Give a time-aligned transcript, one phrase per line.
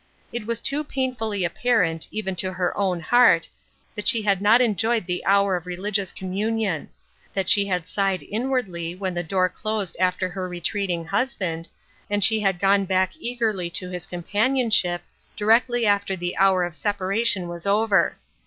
[0.33, 3.47] It was too painfully apparent, even to her own heart,
[3.93, 6.89] that she had not enjoyed the hour oi religious communion;
[7.35, 11.69] that she had sighed in wardly when the door closed after her retreating husband,
[12.09, 15.03] and she had gone back eagerly to his companionship,
[15.37, 18.17] directly after the hour of sepa ration was over.